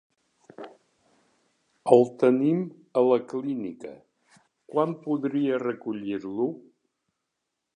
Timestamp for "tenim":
2.23-2.63